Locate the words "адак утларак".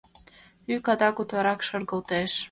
0.93-1.59